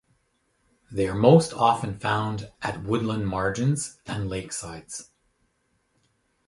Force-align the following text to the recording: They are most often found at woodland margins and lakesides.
They 0.91 1.07
are 1.07 1.13
most 1.13 1.53
often 1.53 1.99
found 1.99 2.51
at 2.63 2.81
woodland 2.81 3.27
margins 3.27 3.99
and 4.07 4.27
lakesides. 4.31 5.11